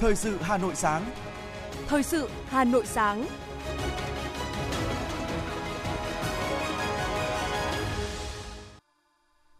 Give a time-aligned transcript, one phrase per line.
[0.00, 1.10] Thời sự Hà Nội sáng.
[1.86, 3.26] Thời sự Hà Nội sáng.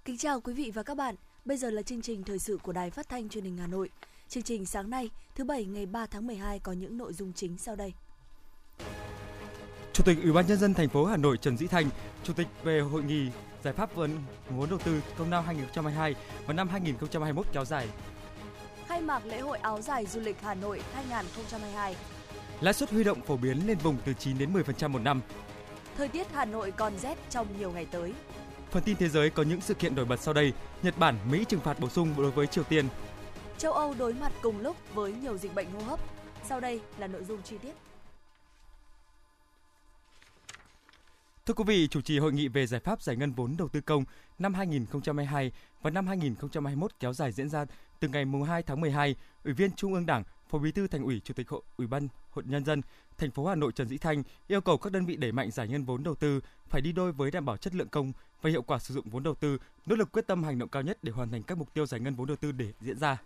[0.04, 1.14] Kính chào quý vị và các bạn.
[1.44, 3.90] Bây giờ là chương trình thời sự của Đài Phát thanh Truyền hình Hà Nội.
[4.28, 7.58] Chương trình sáng nay, thứ bảy ngày 3 tháng 12 có những nội dung chính
[7.58, 7.92] sau đây.
[9.92, 11.90] Chủ tịch Ủy ban nhân dân thành phố Hà Nội Trần Dĩ Thành,
[12.24, 13.26] Chủ tịch về hội nghị
[13.64, 14.10] giải pháp vốn
[14.50, 16.14] vốn đầu tư công năm 2022
[16.46, 17.88] và năm 2021 kéo dài.
[18.98, 21.96] Khai mạc lễ hội áo dài du lịch Hà Nội 2022.
[22.60, 25.20] Lãi suất huy động phổ biến lên vùng từ 9 đến 10% một năm.
[25.96, 28.12] Thời tiết Hà Nội còn rét trong nhiều ngày tới.
[28.70, 30.52] Phần tin thế giới có những sự kiện nổi bật sau đây.
[30.82, 32.88] Nhật Bản, Mỹ trừng phạt bổ sung đối với Triều Tiên.
[33.58, 36.00] Châu Âu đối mặt cùng lúc với nhiều dịch bệnh hô hấp.
[36.44, 37.72] Sau đây là nội dung chi tiết.
[41.46, 43.80] Thưa quý vị, chủ trì hội nghị về giải pháp giải ngân vốn đầu tư
[43.80, 44.04] công
[44.38, 47.64] năm 2022 và năm 2021 kéo dài diễn ra
[48.00, 51.20] từ ngày 2 tháng 12, Ủy viên Trung ương Đảng, Phó Bí thư Thành ủy,
[51.24, 52.82] Chủ tịch Hội Ủy ban Hội nhân dân
[53.18, 55.68] thành phố Hà Nội Trần Dĩ Thanh yêu cầu các đơn vị đẩy mạnh giải
[55.68, 58.62] ngân vốn đầu tư phải đi đôi với đảm bảo chất lượng công và hiệu
[58.62, 61.12] quả sử dụng vốn đầu tư, nỗ lực quyết tâm hành động cao nhất để
[61.12, 63.22] hoàn thành các mục tiêu giải ngân vốn đầu tư để diễn ra.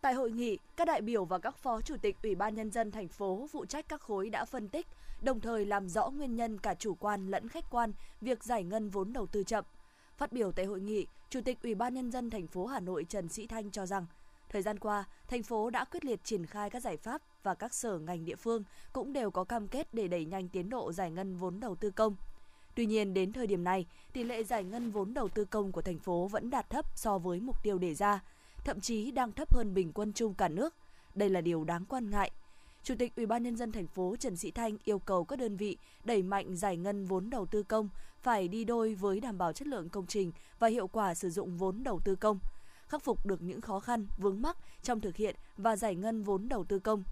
[0.00, 2.90] Tại hội nghị, các đại biểu và các phó chủ tịch Ủy ban nhân dân
[2.90, 4.86] thành phố phụ trách các khối đã phân tích,
[5.22, 8.88] đồng thời làm rõ nguyên nhân cả chủ quan lẫn khách quan việc giải ngân
[8.88, 9.64] vốn đầu tư chậm.
[10.18, 13.04] Phát biểu tại hội nghị, Chủ tịch Ủy ban nhân dân thành phố Hà Nội
[13.08, 14.06] Trần Sĩ Thanh cho rằng,
[14.48, 17.74] thời gian qua, thành phố đã quyết liệt triển khai các giải pháp và các
[17.74, 21.10] sở ngành địa phương cũng đều có cam kết để đẩy nhanh tiến độ giải
[21.10, 22.16] ngân vốn đầu tư công.
[22.74, 25.82] Tuy nhiên, đến thời điểm này, tỷ lệ giải ngân vốn đầu tư công của
[25.82, 28.22] thành phố vẫn đạt thấp so với mục tiêu đề ra,
[28.64, 30.74] thậm chí đang thấp hơn bình quân chung cả nước.
[31.14, 32.30] Đây là điều đáng quan ngại.
[32.82, 35.56] Chủ tịch Ủy ban nhân dân thành phố Trần Sĩ Thanh yêu cầu các đơn
[35.56, 37.88] vị đẩy mạnh giải ngân vốn đầu tư công
[38.22, 41.56] phải đi đôi với đảm bảo chất lượng công trình và hiệu quả sử dụng
[41.56, 42.38] vốn đầu tư công,
[42.86, 46.48] khắc phục được những khó khăn vướng mắc trong thực hiện và giải ngân vốn
[46.48, 47.02] đầu tư công.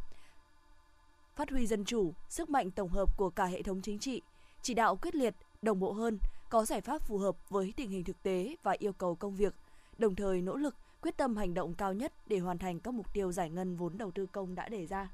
[1.37, 4.23] Phát huy dân chủ, sức mạnh tổng hợp của cả hệ thống chính trị,
[4.63, 6.19] chỉ đạo quyết liệt, đồng bộ hơn,
[6.49, 9.55] có giải pháp phù hợp với tình hình thực tế và yêu cầu công việc,
[9.99, 13.13] đồng thời nỗ lực quyết tâm hành động cao nhất để hoàn thành các mục
[13.15, 15.09] tiêu giải ngân vốn đầu tư công đã đề ra.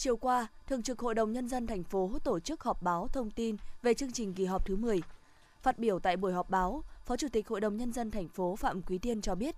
[0.00, 3.30] Chiều qua, Thường trực Hội đồng Nhân dân thành phố tổ chức họp báo thông
[3.30, 5.02] tin về chương trình kỳ họp thứ 10.
[5.62, 8.56] Phát biểu tại buổi họp báo, Phó Chủ tịch Hội đồng Nhân dân thành phố
[8.56, 9.56] Phạm Quý Tiên cho biết,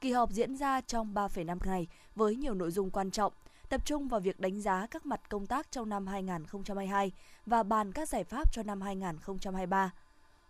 [0.00, 3.32] kỳ họp diễn ra trong 3,5 ngày với nhiều nội dung quan trọng,
[3.68, 7.12] tập trung vào việc đánh giá các mặt công tác trong năm 2022
[7.46, 9.90] và bàn các giải pháp cho năm 2023.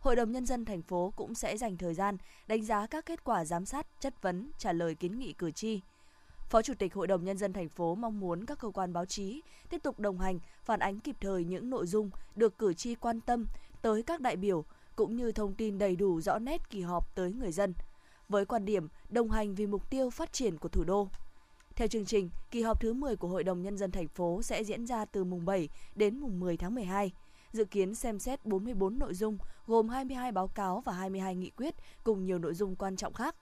[0.00, 2.16] Hội đồng Nhân dân thành phố cũng sẽ dành thời gian
[2.46, 5.80] đánh giá các kết quả giám sát, chất vấn, trả lời kiến nghị cử tri.
[6.50, 9.04] Phó Chủ tịch Hội đồng Nhân dân thành phố mong muốn các cơ quan báo
[9.04, 12.94] chí tiếp tục đồng hành, phản ánh kịp thời những nội dung được cử tri
[12.94, 13.46] quan tâm
[13.82, 14.64] tới các đại biểu,
[14.96, 17.74] cũng như thông tin đầy đủ rõ nét kỳ họp tới người dân,
[18.28, 21.08] với quan điểm đồng hành vì mục tiêu phát triển của thủ đô.
[21.76, 24.64] Theo chương trình, kỳ họp thứ 10 của Hội đồng Nhân dân thành phố sẽ
[24.64, 27.12] diễn ra từ mùng 7 đến mùng 10 tháng 12
[27.52, 31.74] dự kiến xem xét 44 nội dung gồm 22 báo cáo và 22 nghị quyết
[32.04, 33.36] cùng nhiều nội dung quan trọng khác.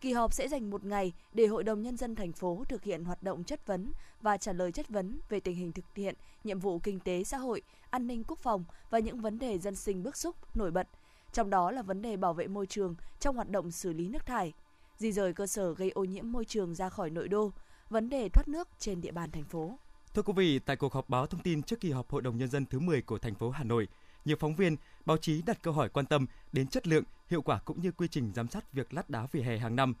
[0.00, 3.04] Kỳ họp sẽ dành một ngày để Hội đồng Nhân dân thành phố thực hiện
[3.04, 6.58] hoạt động chất vấn và trả lời chất vấn về tình hình thực hiện nhiệm
[6.58, 10.02] vụ kinh tế xã hội, an ninh quốc phòng và những vấn đề dân sinh
[10.02, 10.88] bức xúc, nổi bật,
[11.32, 14.26] trong đó là vấn đề bảo vệ môi trường trong hoạt động xử lý nước
[14.26, 14.52] thải,
[14.96, 17.52] di rời cơ sở gây ô nhiễm môi trường ra khỏi nội đô,
[17.90, 19.78] vấn đề thoát nước trên địa bàn thành phố.
[20.14, 22.48] Thưa quý vị, tại cuộc họp báo thông tin trước kỳ họp Hội đồng Nhân
[22.48, 23.88] dân thứ 10 của thành phố Hà Nội,
[24.24, 27.58] nhiều phóng viên, báo chí đặt câu hỏi quan tâm đến chất lượng, hiệu quả
[27.58, 29.94] cũng như quy trình giám sát việc lát đá vỉa hè hàng năm.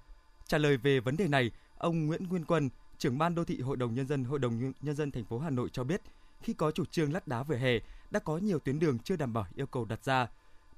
[0.46, 3.76] Trả lời về vấn đề này, ông Nguyễn Nguyên Quân, trưởng ban đô thị Hội
[3.76, 6.02] đồng Nhân dân Hội đồng Nhân dân thành phố Hà Nội cho biết,
[6.40, 7.78] khi có chủ trương lát đá vỉa hè,
[8.10, 10.28] đã có nhiều tuyến đường chưa đảm bảo yêu cầu đặt ra.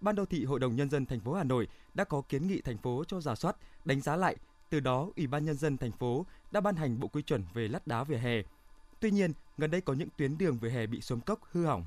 [0.00, 2.60] Ban đô thị Hội đồng Nhân dân thành phố Hà Nội đã có kiến nghị
[2.60, 4.36] thành phố cho giả soát, đánh giá lại.
[4.70, 7.68] Từ đó, Ủy ban Nhân dân thành phố đã ban hành bộ quy chuẩn về
[7.68, 8.42] lát đá vỉa hè.
[9.00, 11.86] Tuy nhiên, gần đây có những tuyến đường vỉa hè bị xuống cốc hư hỏng.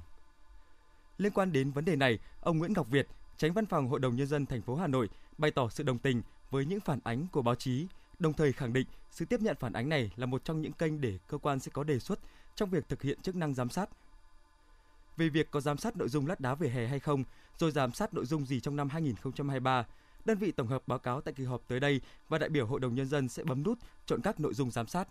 [1.17, 3.07] Liên quan đến vấn đề này, ông Nguyễn Ngọc Việt,
[3.37, 5.97] Tránh Văn phòng Hội đồng nhân dân thành phố Hà Nội bày tỏ sự đồng
[5.97, 6.21] tình
[6.51, 7.87] với những phản ánh của báo chí,
[8.19, 11.01] đồng thời khẳng định sự tiếp nhận phản ánh này là một trong những kênh
[11.01, 12.19] để cơ quan sẽ có đề xuất
[12.55, 13.89] trong việc thực hiện chức năng giám sát.
[15.17, 17.23] Về việc có giám sát nội dung lát đá về hè hay không,
[17.57, 19.85] rồi giám sát nội dung gì trong năm 2023,
[20.25, 22.79] đơn vị tổng hợp báo cáo tại kỳ họp tới đây và đại biểu Hội
[22.79, 25.07] đồng nhân dân sẽ bấm nút chọn các nội dung giám sát.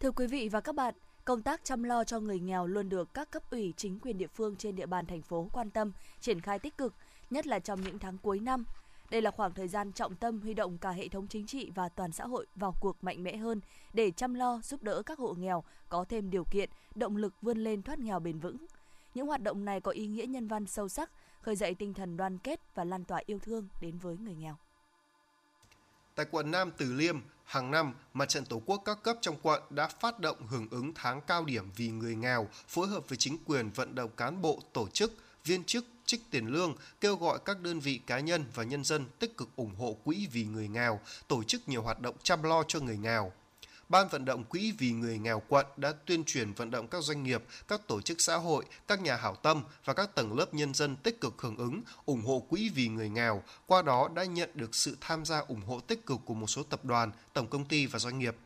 [0.00, 3.14] Thưa quý vị và các bạn, công tác chăm lo cho người nghèo luôn được
[3.14, 6.40] các cấp ủy chính quyền địa phương trên địa bàn thành phố quan tâm, triển
[6.40, 6.94] khai tích cực,
[7.30, 8.64] nhất là trong những tháng cuối năm.
[9.10, 11.88] Đây là khoảng thời gian trọng tâm huy động cả hệ thống chính trị và
[11.88, 13.60] toàn xã hội vào cuộc mạnh mẽ hơn
[13.92, 17.58] để chăm lo giúp đỡ các hộ nghèo có thêm điều kiện, động lực vươn
[17.58, 18.56] lên thoát nghèo bền vững.
[19.14, 21.10] Những hoạt động này có ý nghĩa nhân văn sâu sắc,
[21.40, 24.56] khơi dậy tinh thần đoàn kết và lan tỏa yêu thương đến với người nghèo.
[26.14, 29.62] Tại quận Nam Từ Liêm, hàng năm, Mặt trận Tổ quốc các cấp trong quận
[29.70, 33.36] đã phát động hưởng ứng tháng cao điểm vì người nghèo, phối hợp với chính
[33.46, 35.12] quyền vận động cán bộ, tổ chức,
[35.44, 39.04] viên chức trích tiền lương, kêu gọi các đơn vị cá nhân và nhân dân
[39.18, 42.62] tích cực ủng hộ quỹ vì người nghèo, tổ chức nhiều hoạt động chăm lo
[42.68, 43.32] cho người nghèo.
[43.92, 47.22] Ban vận động quỹ vì người nghèo quận đã tuyên truyền vận động các doanh
[47.22, 50.74] nghiệp, các tổ chức xã hội, các nhà hảo tâm và các tầng lớp nhân
[50.74, 53.42] dân tích cực hưởng ứng, ủng hộ quỹ vì người nghèo.
[53.66, 56.62] Qua đó đã nhận được sự tham gia ủng hộ tích cực của một số
[56.62, 58.36] tập đoàn, tổng công ty và doanh nghiệp.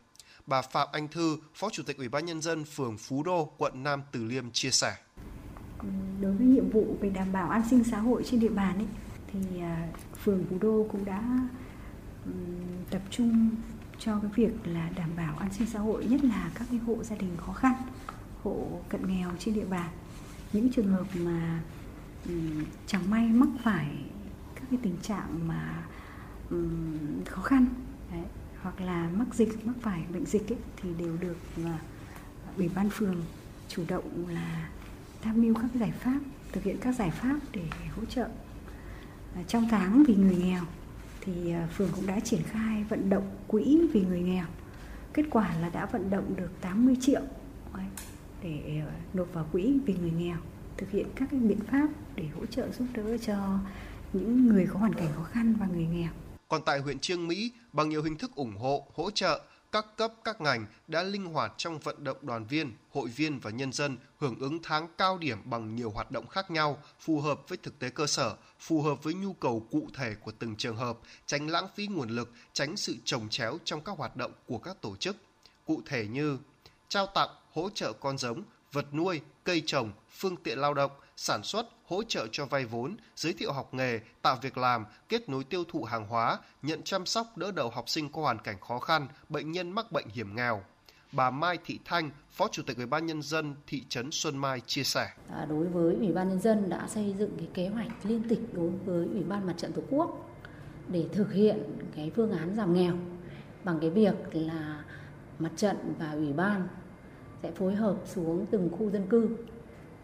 [0.45, 3.83] Bà Phạm Anh Thư, Phó Chủ tịch Ủy ban Nhân dân phường Phú Đô, quận
[3.83, 4.95] Nam Từ Liêm chia sẻ.
[6.21, 8.87] Đối với nhiệm vụ về đảm bảo an sinh xã hội trên địa bàn ấy,
[9.33, 9.87] thì à,
[10.23, 11.23] phường Phú Đô cũng đã
[12.89, 13.49] tập trung
[13.99, 17.03] cho cái việc là đảm bảo an sinh xã hội nhất là các cái hộ
[17.03, 17.73] gia đình khó khăn
[18.43, 19.89] hộ cận nghèo trên địa bàn.
[20.53, 21.61] Những trường hợp mà
[22.25, 23.87] um, chẳng may mắc phải
[24.55, 25.83] các cái tình trạng mà
[26.49, 27.65] um, khó khăn
[28.11, 28.23] đấy,
[28.61, 31.67] hoặc là mắc dịch mắc phải bệnh dịch ấy, thì đều được uh,
[32.57, 33.21] ủy ban phường
[33.67, 34.69] chủ động là
[35.21, 36.19] tham mưu các giải pháp
[36.51, 37.65] thực hiện các giải pháp để
[37.95, 38.29] hỗ trợ.
[39.39, 40.63] Uh, trong tháng vì người nghèo
[41.27, 44.45] thì à, phường cũng đã triển khai vận động quỹ vì người nghèo.
[45.13, 47.21] Kết quả là đã vận động được 80 triệu
[48.43, 50.37] để à, nộp vào quỹ vì người nghèo,
[50.77, 53.59] thực hiện các cái biện pháp để hỗ trợ giúp đỡ cho
[54.13, 56.09] những người có hoàn cảnh khó khăn và người nghèo.
[56.47, 59.41] Còn tại huyện Trương Mỹ, bằng nhiều hình thức ủng hộ, hỗ trợ,
[59.71, 63.51] các cấp các ngành đã linh hoạt trong vận động đoàn viên, hội viên và
[63.51, 67.49] nhân dân hưởng ứng tháng cao điểm bằng nhiều hoạt động khác nhau, phù hợp
[67.49, 70.77] với thực tế cơ sở, phù hợp với nhu cầu cụ thể của từng trường
[70.77, 74.57] hợp, tránh lãng phí nguồn lực, tránh sự trồng chéo trong các hoạt động của
[74.57, 75.17] các tổ chức.
[75.65, 76.37] Cụ thể như
[76.89, 81.43] trao tặng, hỗ trợ con giống, vật nuôi, cây trồng, phương tiện lao động, sản
[81.43, 85.43] xuất, hỗ trợ cho vay vốn, giới thiệu học nghề, tạo việc làm, kết nối
[85.43, 88.79] tiêu thụ hàng hóa, nhận chăm sóc đỡ đầu học sinh có hoàn cảnh khó
[88.79, 90.63] khăn, bệnh nhân mắc bệnh hiểm nghèo.
[91.11, 94.61] Bà Mai Thị Thanh, Phó Chủ tịch Ủy ban nhân dân thị trấn Xuân Mai
[94.67, 95.07] chia sẻ.
[95.31, 98.53] À, đối với Ủy ban nhân dân đã xây dựng cái kế hoạch liên tịch
[98.53, 100.29] đối với Ủy ban Mặt trận Tổ quốc
[100.87, 101.63] để thực hiện
[101.95, 102.95] cái phương án giảm nghèo
[103.63, 104.83] bằng cái việc là
[105.39, 106.67] mặt trận và ủy ban
[107.43, 109.37] sẽ phối hợp xuống từng khu dân cư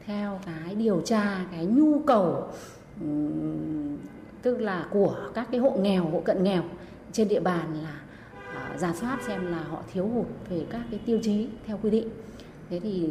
[0.05, 2.47] theo cái điều tra cái nhu cầu
[3.01, 3.07] ừ,
[4.41, 6.63] tức là của các cái hộ nghèo hộ cận nghèo
[7.11, 8.01] trên địa bàn là
[8.53, 11.89] à, giả soát xem là họ thiếu hụt về các cái tiêu chí theo quy
[11.89, 12.09] định.
[12.69, 13.09] Thế thì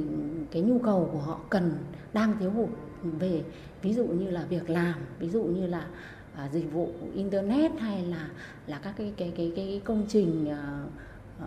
[0.50, 1.75] cái nhu cầu của họ cần
[2.12, 2.69] đang thiếu hụt
[3.03, 3.43] về
[3.83, 5.87] ví dụ như là việc làm ví dụ như là
[6.37, 8.29] à, dịch vụ internet hay là
[8.67, 10.85] là các cái cái cái cái công trình à,
[11.41, 11.47] à,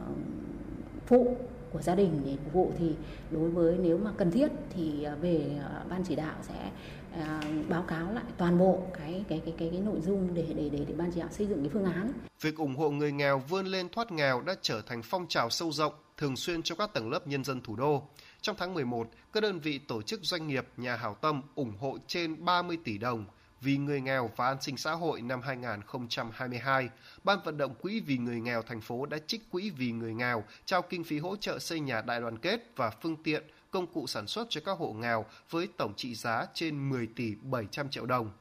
[1.05, 1.37] phụ
[1.75, 2.91] của gia đình để phục vụ thì
[3.31, 6.71] đối với nếu mà cần thiết thì à, về à, ban chỉ đạo sẽ
[7.13, 10.69] à, báo cáo lại toàn bộ cái cái cái cái cái nội dung để để
[10.69, 12.11] để, để ban chỉ đạo xây dựng cái phương án.
[12.41, 15.71] Việc ủng hộ người nghèo vươn lên thoát nghèo đã trở thành phong trào sâu
[15.71, 18.03] rộng, thường xuyên cho các tầng lớp nhân dân thủ đô.
[18.41, 21.97] Trong tháng 11, các đơn vị tổ chức doanh nghiệp, nhà hảo tâm ủng hộ
[22.07, 23.25] trên 30 tỷ đồng
[23.61, 26.89] vì người nghèo và an sinh xã hội năm 2022,
[27.23, 30.43] Ban vận động quỹ vì người nghèo thành phố đã trích quỹ vì người nghèo,
[30.65, 34.07] trao kinh phí hỗ trợ xây nhà đại đoàn kết và phương tiện, công cụ
[34.07, 38.05] sản xuất cho các hộ nghèo với tổng trị giá trên 10 tỷ 700 triệu
[38.05, 38.31] đồng.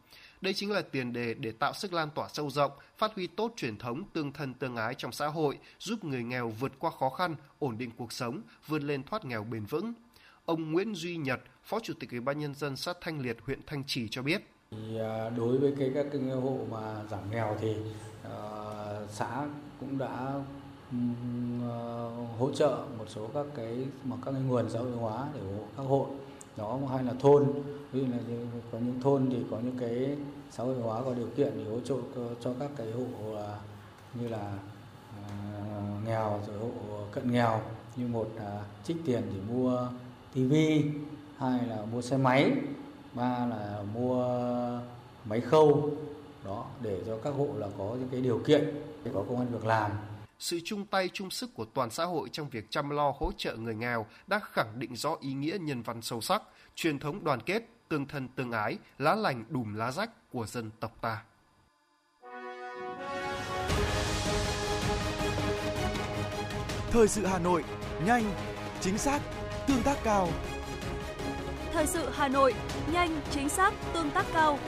[0.40, 3.52] Đây chính là tiền đề để tạo sức lan tỏa sâu rộng, phát huy tốt
[3.56, 7.11] truyền thống tương thân tương ái trong xã hội, giúp người nghèo vượt qua khó
[7.11, 9.92] khăn, ổn định cuộc sống, vươn lên thoát nghèo bền vững.
[10.44, 13.61] Ông Nguyễn Duy Nhật, Phó Chủ tịch Ủy ban nhân dân xã Thanh Liệt, huyện
[13.66, 14.42] Thanh Trì cho biết.
[14.76, 17.76] Thì à, đối với cái các cái hộ mà giảm nghèo thì
[18.26, 19.47] uh, xã
[19.81, 20.40] cũng đã
[20.88, 25.40] uh, hỗ trợ một số các cái mà các cái nguồn xã hội hóa để
[25.40, 26.07] ủng hộ các hộ.
[26.57, 27.45] Đó hay là thôn
[27.93, 28.19] ví dụ là
[28.73, 30.16] có những thôn thì có những cái
[30.50, 31.95] xã hội hóa có điều kiện để hỗ trợ
[32.40, 33.38] cho các cái hộ uh,
[34.14, 34.59] như là
[35.21, 36.69] uh, nghèo rồi hộ
[37.12, 37.61] cận nghèo
[37.97, 39.88] như một là trích tiền để mua
[40.35, 40.85] tivi
[41.38, 42.52] hai là mua xe máy
[43.14, 44.26] ba là mua
[45.25, 45.90] máy khâu
[46.44, 48.64] đó để cho các hộ là có những cái điều kiện
[49.04, 49.90] để có công an việc làm
[50.38, 53.56] sự chung tay chung sức của toàn xã hội trong việc chăm lo hỗ trợ
[53.56, 56.42] người nghèo đã khẳng định rõ ý nghĩa nhân văn sâu sắc,
[56.75, 60.71] truyền thống đoàn kết, tương thân tương ái, lá lành đùm lá rách của dân
[60.80, 61.23] tộc ta.
[66.90, 67.64] Thời sự Hà Nội,
[68.06, 68.25] nhanh,
[68.80, 69.21] chính xác,
[69.66, 70.28] tương tác cao.
[71.75, 72.54] Thời sự Hà Nội,
[72.93, 74.59] nhanh, chính xác, tương tác cao.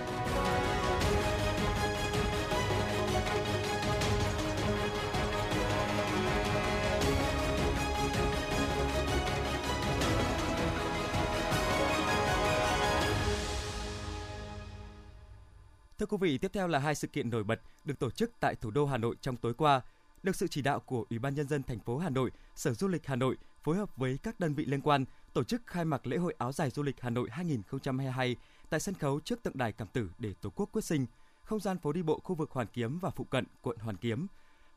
[15.98, 18.54] Thưa quý vị, tiếp theo là hai sự kiện nổi bật được tổ chức tại
[18.54, 19.80] thủ đô Hà Nội trong tối qua.
[20.22, 22.88] Được sự chỉ đạo của Ủy ban nhân dân thành phố Hà Nội, Sở Du
[22.88, 25.04] lịch Hà Nội phối hợp với các đơn vị liên quan
[25.36, 28.36] tổ chức khai mạc lễ hội áo dài du lịch Hà Nội 2022
[28.70, 31.06] tại sân khấu trước tượng đài Cảm Tử để Tổ quốc quyết sinh,
[31.42, 34.26] không gian phố đi bộ khu vực Hoàn Kiếm và phụ cận quận Hoàn Kiếm.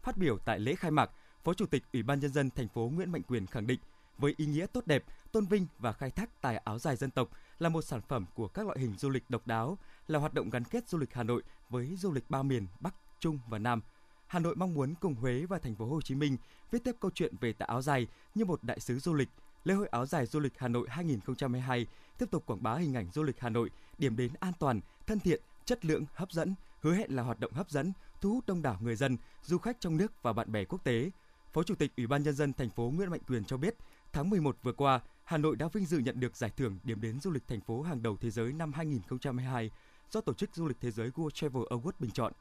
[0.02, 1.12] Phát biểu tại lễ khai mạc,
[1.44, 3.80] Phó Chủ tịch Ủy ban nhân dân thành phố Nguyễn Mạnh Quyền khẳng định
[4.18, 7.30] với ý nghĩa tốt đẹp, tôn vinh và khai thác tài áo dài dân tộc
[7.60, 10.50] là một sản phẩm của các loại hình du lịch độc đáo, là hoạt động
[10.50, 13.82] gắn kết du lịch Hà Nội với du lịch ba miền Bắc, Trung và Nam.
[14.28, 16.38] Hà Nội mong muốn cùng Huế và thành phố Hồ Chí Minh
[16.72, 19.30] viết tiếp câu chuyện về tà áo dài như một đại sứ du lịch.
[19.70, 21.86] Lễ hội áo dài du lịch Hà Nội 2022
[22.18, 25.20] tiếp tục quảng bá hình ảnh du lịch Hà Nội, điểm đến an toàn, thân
[25.20, 28.62] thiện, chất lượng, hấp dẫn, hứa hẹn là hoạt động hấp dẫn, thu hút đông
[28.62, 31.12] đảo người dân, du khách trong nước và bạn bè quốc tế.
[31.54, 33.76] Phó Chủ tịch Ủy ban nhân dân thành phố Nguyễn Mạnh Quyền cho biết,
[34.14, 37.20] tháng 11 vừa qua, Hà Nội đã vinh dự nhận được giải thưởng điểm đến
[37.20, 39.72] du lịch thành phố hàng đầu thế giới năm 2022
[40.12, 42.34] do Tổ chức Du lịch Thế giới World Travel Award bình chọn.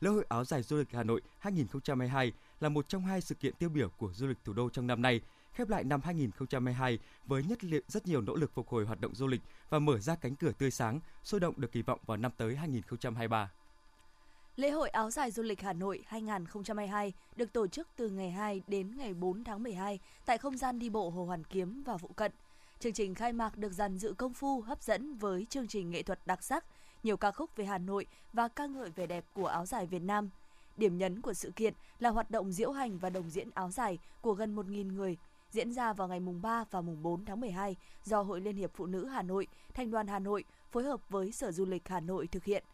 [0.00, 3.54] Lễ hội áo dài du lịch Hà Nội 2022 là một trong hai sự kiện
[3.54, 5.20] tiêu biểu của du lịch thủ đô trong năm nay,
[5.56, 9.14] khép lại năm 2022 với nhất liệu rất nhiều nỗ lực phục hồi hoạt động
[9.14, 12.16] du lịch và mở ra cánh cửa tươi sáng, sôi động được kỳ vọng vào
[12.16, 13.50] năm tới 2023.
[14.56, 18.62] Lễ hội áo dài du lịch Hà Nội 2022 được tổ chức từ ngày 2
[18.66, 22.08] đến ngày 4 tháng 12 tại không gian đi bộ Hồ Hoàn Kiếm và phụ
[22.08, 22.32] cận.
[22.80, 26.02] Chương trình khai mạc được dàn dự công phu hấp dẫn với chương trình nghệ
[26.02, 26.64] thuật đặc sắc,
[27.02, 30.02] nhiều ca khúc về Hà Nội và ca ngợi vẻ đẹp của áo dài Việt
[30.02, 30.30] Nam.
[30.76, 33.98] Điểm nhấn của sự kiện là hoạt động diễu hành và đồng diễn áo dài
[34.20, 35.16] của gần 1.000 người,
[35.56, 38.70] diễn ra vào ngày mùng 3 và mùng 4 tháng 12 do Hội Liên hiệp
[38.74, 42.00] Phụ nữ Hà Nội, Thành đoàn Hà Nội phối hợp với Sở Du lịch Hà
[42.00, 42.64] Nội thực hiện.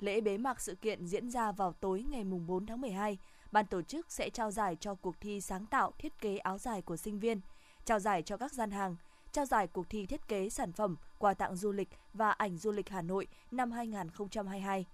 [0.00, 3.18] Lễ bế mạc sự kiện diễn ra vào tối ngày mùng 4 tháng 12.
[3.52, 6.82] Ban tổ chức sẽ trao giải cho cuộc thi sáng tạo thiết kế áo dài
[6.82, 7.40] của sinh viên,
[7.84, 8.96] trao giải cho các gian hàng,
[9.32, 12.72] trao giải cuộc thi thiết kế sản phẩm, quà tặng du lịch và ảnh du
[12.72, 14.86] lịch Hà Nội năm 2022.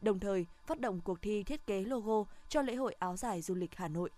[0.00, 3.54] Đồng thời, phát động cuộc thi thiết kế logo cho lễ hội áo dài du
[3.54, 4.10] lịch Hà Nội.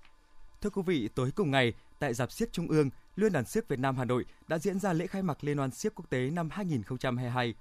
[0.60, 3.78] Thưa quý vị, tối cùng ngày, tại giạp Xiếc Trung ương, Liên đoàn Xiếc Việt
[3.78, 6.50] Nam Hà Nội đã diễn ra lễ khai mạc Liên hoan Xiếc Quốc tế năm
[6.50, 7.54] 2022.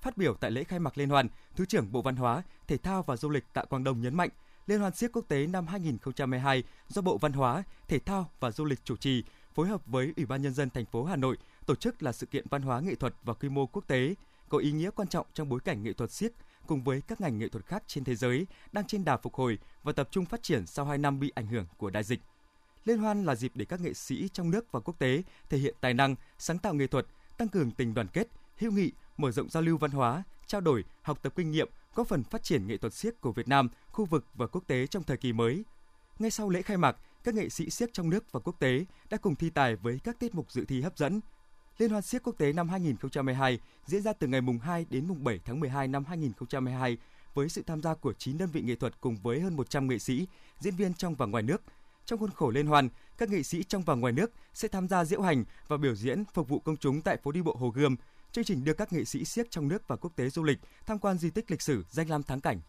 [0.00, 3.02] Phát biểu tại lễ khai mạc liên hoan, Thứ trưởng Bộ Văn hóa, Thể thao
[3.02, 4.30] và Du lịch Tạ Quang Đông nhấn mạnh,
[4.66, 8.64] Liên hoan Xiếc Quốc tế năm 2022 do Bộ Văn hóa, Thể thao và Du
[8.64, 9.24] lịch chủ trì,
[9.54, 12.26] phối hợp với Ủy ban nhân dân thành phố Hà Nội tổ chức là sự
[12.26, 14.14] kiện văn hóa nghệ thuật và quy mô quốc tế,
[14.48, 16.32] có ý nghĩa quan trọng trong bối cảnh nghệ thuật xiếc
[16.66, 19.58] cùng với các ngành nghệ thuật khác trên thế giới đang trên đà phục hồi
[19.82, 22.20] và tập trung phát triển sau 2 năm bị ảnh hưởng của đại dịch.
[22.86, 25.74] Liên hoan là dịp để các nghệ sĩ trong nước và quốc tế thể hiện
[25.80, 27.06] tài năng, sáng tạo nghệ thuật,
[27.38, 28.28] tăng cường tình đoàn kết,
[28.58, 32.08] hữu nghị, mở rộng giao lưu văn hóa, trao đổi, học tập kinh nghiệm, góp
[32.08, 35.02] phần phát triển nghệ thuật xiếc của Việt Nam, khu vực và quốc tế trong
[35.02, 35.64] thời kỳ mới.
[36.18, 39.16] Ngay sau lễ khai mạc, các nghệ sĩ xiếc trong nước và quốc tế đã
[39.16, 41.20] cùng thi tài với các tiết mục dự thi hấp dẫn.
[41.78, 45.24] Liên hoan xiếc quốc tế năm 2022 diễn ra từ ngày mùng 2 đến mùng
[45.24, 46.98] 7 tháng 12 năm 2022
[47.34, 49.98] với sự tham gia của 9 đơn vị nghệ thuật cùng với hơn 100 nghệ
[49.98, 50.26] sĩ,
[50.60, 51.62] diễn viên trong và ngoài nước.
[52.06, 55.04] Trong khuôn khổ liên hoan, các nghệ sĩ trong và ngoài nước sẽ tham gia
[55.04, 57.96] diễu hành và biểu diễn phục vụ công chúng tại phố đi bộ Hồ Gươm.
[58.32, 60.98] Chương trình đưa các nghệ sĩ siếc trong nước và quốc tế du lịch tham
[60.98, 62.60] quan di tích lịch sử danh lam thắng cảnh.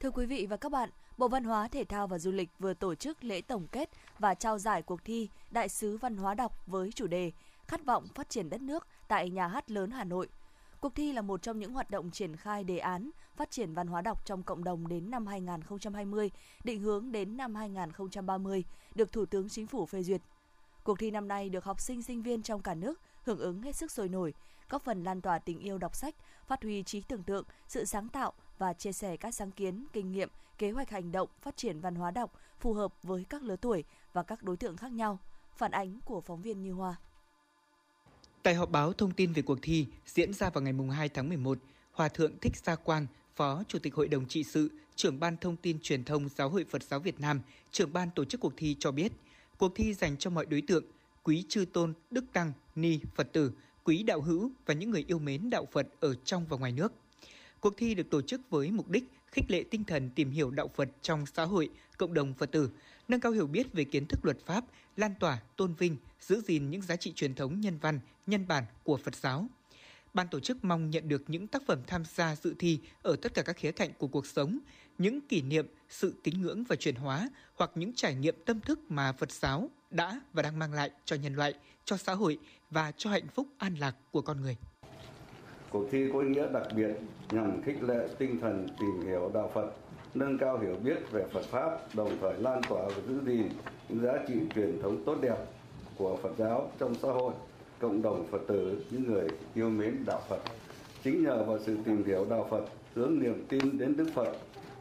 [0.00, 2.74] Thưa quý vị và các bạn, Bộ Văn hóa, Thể thao và Du lịch vừa
[2.74, 6.52] tổ chức lễ tổng kết và trao giải cuộc thi Đại sứ Văn hóa đọc
[6.66, 7.32] với chủ đề
[7.68, 10.28] Khát vọng phát triển đất nước tại Nhà hát lớn Hà Nội.
[10.80, 13.86] Cuộc thi là một trong những hoạt động triển khai đề án phát triển văn
[13.86, 16.30] hóa đọc trong cộng đồng đến năm 2020,
[16.64, 18.64] định hướng đến năm 2030,
[18.94, 20.20] được Thủ tướng Chính phủ phê duyệt.
[20.84, 23.76] Cuộc thi năm nay được học sinh sinh viên trong cả nước hưởng ứng hết
[23.76, 24.34] sức sôi nổi,
[24.70, 26.14] góp phần lan tỏa tình yêu đọc sách,
[26.46, 30.12] phát huy trí tưởng tượng, sự sáng tạo và chia sẻ các sáng kiến, kinh
[30.12, 30.28] nghiệm,
[30.58, 33.84] kế hoạch hành động phát triển văn hóa đọc phù hợp với các lứa tuổi
[34.12, 35.18] và các đối tượng khác nhau.
[35.56, 36.96] Phản ánh của phóng viên Như Hoa.
[38.42, 41.58] Tại họp báo thông tin về cuộc thi diễn ra vào ngày 2 tháng 11,
[41.92, 45.56] Hòa Thượng Thích Gia Quang, Phó Chủ tịch Hội đồng trị sự, trưởng ban thông
[45.56, 47.40] tin truyền thông Giáo hội Phật giáo Việt Nam,
[47.72, 49.12] trưởng ban tổ chức cuộc thi cho biết,
[49.58, 50.84] cuộc thi dành cho mọi đối tượng,
[51.22, 53.52] quý chư tôn, đức tăng, ni, Phật tử,
[53.84, 56.92] quý đạo hữu và những người yêu mến đạo Phật ở trong và ngoài nước.
[57.60, 60.70] Cuộc thi được tổ chức với mục đích khích lệ tinh thần tìm hiểu đạo
[60.74, 62.70] Phật trong xã hội, cộng đồng Phật tử,
[63.08, 64.64] nâng cao hiểu biết về kiến thức luật pháp,
[64.96, 68.64] lan tỏa, tôn vinh, giữ gìn những giá trị truyền thống nhân văn, nhân bản
[68.84, 69.46] của Phật giáo.
[70.14, 73.34] Ban tổ chức mong nhận được những tác phẩm tham gia dự thi ở tất
[73.34, 74.58] cả các khía cạnh của cuộc sống,
[74.98, 78.80] những kỷ niệm, sự tín ngưỡng và chuyển hóa hoặc những trải nghiệm tâm thức
[78.88, 81.54] mà Phật giáo đã và đang mang lại cho nhân loại,
[81.84, 82.38] cho xã hội
[82.70, 84.56] và cho hạnh phúc an lạc của con người.
[85.70, 86.90] Cuộc thi có ý nghĩa đặc biệt
[87.30, 89.70] nhằm khích lệ tinh thần tìm hiểu đạo Phật,
[90.14, 93.48] nâng cao hiểu biết về Phật Pháp, đồng thời lan tỏa và giữ gìn
[93.88, 95.36] những giá trị truyền thống tốt đẹp
[95.98, 97.32] của Phật giáo trong xã hội,
[97.78, 100.40] cộng đồng Phật tử, những người yêu mến đạo Phật.
[101.02, 104.32] Chính nhờ vào sự tìm hiểu đạo Phật, hướng niềm tin đến Đức Phật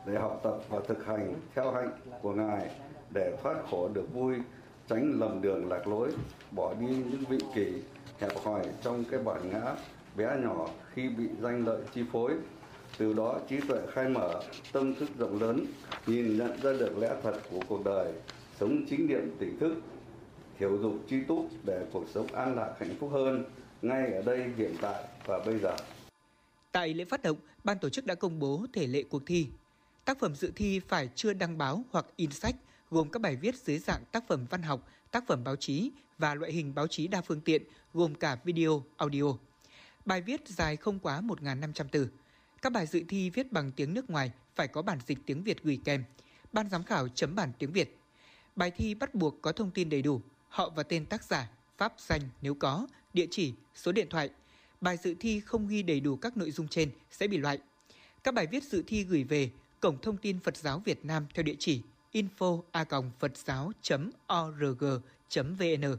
[0.08, 2.70] để học tập và thực hành theo hạnh của Ngài
[3.14, 4.36] để thoát khổ được vui,
[4.88, 6.10] tránh lầm đường lạc lối,
[6.52, 7.82] bỏ đi những vị kỷ
[8.20, 9.76] hẹp hòi trong cái bản ngã
[10.18, 12.32] bé nhỏ khi bị danh lợi chi phối.
[12.98, 14.42] Từ đó trí tuệ khai mở,
[14.72, 15.66] tâm thức rộng lớn,
[16.08, 18.14] nhìn nhận ra được lẽ thật của cuộc đời,
[18.60, 19.76] sống chính niệm tỉnh thức,
[20.58, 23.44] hiểu dục chi túc để cuộc sống an lạc hạnh phúc hơn
[23.82, 25.76] ngay ở đây hiện tại và bây giờ.
[26.72, 29.48] Tại lễ phát động, ban tổ chức đã công bố thể lệ cuộc thi.
[30.06, 32.56] Tác phẩm dự thi phải chưa đăng báo hoặc in sách,
[32.92, 36.36] gồm các bài viết dưới dạng tác phẩm văn học, tác phẩm báo chí và
[36.36, 39.34] loại hình báo chí đa phương tiện, gồm cả video, audio.
[40.06, 42.08] Bài viết dài không quá 1.500 từ.
[42.62, 45.64] Các bài dự thi viết bằng tiếng nước ngoài phải có bản dịch tiếng Việt
[45.64, 46.04] gửi kèm.
[46.54, 47.98] Ban giám khảo chấm bản tiếng Việt.
[48.56, 51.94] Bài thi bắt buộc có thông tin đầy đủ, họ và tên tác giả, pháp
[51.98, 54.30] danh nếu có, địa chỉ, số điện thoại.
[54.82, 57.60] Bài dự thi không ghi đầy đủ các nội dung trên sẽ bị loại.
[58.24, 61.44] Các bài viết dự thi gửi về Cổng Thông tin Phật giáo Việt Nam theo
[61.44, 61.82] địa chỉ
[62.14, 62.86] info a
[63.20, 63.72] phật giáo
[64.34, 64.84] org
[65.34, 65.98] vn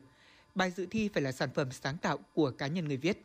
[0.55, 3.23] Bài dự thi phải là sản phẩm sáng tạo của cá nhân người viết.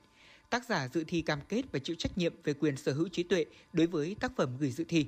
[0.51, 3.23] Tác giả dự thi cam kết và chịu trách nhiệm về quyền sở hữu trí
[3.23, 5.07] tuệ đối với tác phẩm gửi dự thi.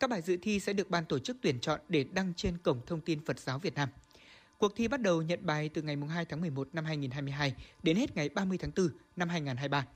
[0.00, 2.80] Các bài dự thi sẽ được ban tổ chức tuyển chọn để đăng trên Cổng
[2.86, 3.88] Thông tin Phật giáo Việt Nam.
[4.58, 8.16] Cuộc thi bắt đầu nhận bài từ ngày 2 tháng 11 năm 2022 đến hết
[8.16, 9.86] ngày 30 tháng 4 năm 2023.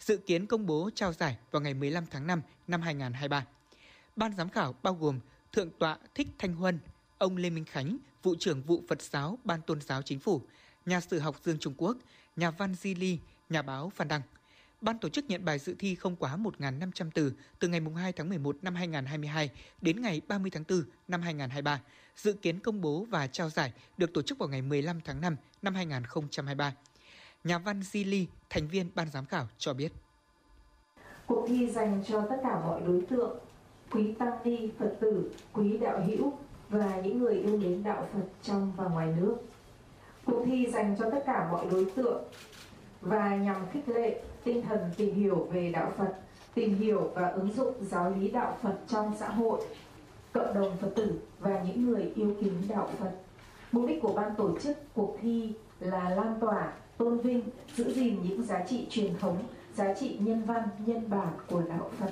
[0.00, 3.46] Dự kiến công bố trao giải vào ngày 15 tháng 5 năm 2023.
[4.16, 5.20] Ban giám khảo bao gồm
[5.52, 6.78] Thượng tọa Thích Thanh Huân,
[7.18, 10.42] ông Lê Minh Khánh, vụ trưởng vụ Phật giáo Ban Tôn giáo Chính phủ,
[10.86, 11.96] nhà sử học Dương Trung Quốc,
[12.36, 14.22] nhà văn Di Ly, nhà báo Phan Đăng.
[14.80, 18.28] Ban tổ chức nhận bài dự thi không quá 1.500 từ từ ngày 2 tháng
[18.28, 21.80] 11 năm 2022 đến ngày 30 tháng 4 năm 2023.
[22.16, 25.36] Dự kiến công bố và trao giải được tổ chức vào ngày 15 tháng 5
[25.62, 26.74] năm 2023.
[27.44, 29.92] Nhà văn Di Ly, thành viên ban giám khảo cho biết.
[31.26, 33.38] Cuộc thi dành cho tất cả mọi đối tượng,
[33.90, 36.32] quý tăng ni, Phật tử, quý đạo hữu
[36.68, 39.36] và những người yêu mến đạo Phật trong và ngoài nước.
[40.24, 42.24] Cuộc thi dành cho tất cả mọi đối tượng
[43.04, 46.14] và nhằm khích lệ tinh thần tìm hiểu về đạo Phật,
[46.54, 49.60] tìm hiểu và ứng dụng giáo lý đạo Phật trong xã hội,
[50.32, 53.12] cộng đồng Phật tử và những người yêu kính đạo Phật.
[53.72, 57.42] Mục đích của ban tổ chức cuộc thi là lan tỏa, tôn vinh,
[57.76, 61.90] giữ gìn những giá trị truyền thống, giá trị nhân văn, nhân bản của đạo
[61.98, 62.10] Phật.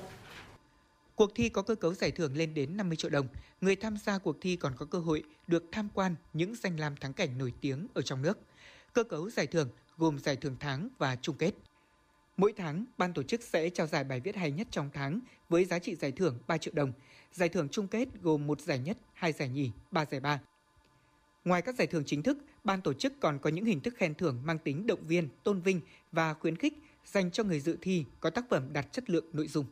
[1.15, 3.27] Cuộc thi có cơ cấu giải thưởng lên đến 50 triệu đồng.
[3.61, 6.97] Người tham gia cuộc thi còn có cơ hội được tham quan những danh lam
[6.97, 8.39] thắng cảnh nổi tiếng ở trong nước.
[8.93, 9.69] Cơ cấu giải thưởng
[10.03, 11.53] gồm giải thưởng tháng và chung kết.
[12.37, 15.65] Mỗi tháng, ban tổ chức sẽ trao giải bài viết hay nhất trong tháng với
[15.65, 16.93] giá trị giải thưởng 3 triệu đồng.
[17.33, 20.41] Giải thưởng chung kết gồm một giải nhất, hai giải nhì, ba giải ba.
[21.45, 24.15] Ngoài các giải thưởng chính thức, ban tổ chức còn có những hình thức khen
[24.15, 25.81] thưởng mang tính động viên, tôn vinh
[26.12, 29.49] và khuyến khích dành cho người dự thi có tác phẩm đạt chất lượng nội
[29.49, 29.67] dung.